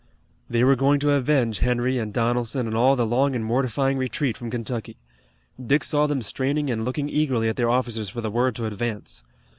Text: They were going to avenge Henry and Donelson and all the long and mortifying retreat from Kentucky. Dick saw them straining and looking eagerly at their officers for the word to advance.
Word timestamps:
They 0.49 0.63
were 0.63 0.75
going 0.75 0.99
to 1.01 1.11
avenge 1.11 1.59
Henry 1.59 1.99
and 1.99 2.11
Donelson 2.11 2.65
and 2.65 2.75
all 2.75 2.95
the 2.95 3.05
long 3.05 3.35
and 3.35 3.45
mortifying 3.45 3.99
retreat 3.99 4.35
from 4.35 4.49
Kentucky. 4.49 4.97
Dick 5.63 5.83
saw 5.83 6.07
them 6.07 6.23
straining 6.23 6.71
and 6.71 6.83
looking 6.83 7.07
eagerly 7.07 7.47
at 7.49 7.55
their 7.55 7.69
officers 7.69 8.09
for 8.09 8.19
the 8.19 8.31
word 8.31 8.55
to 8.55 8.65
advance. 8.65 9.23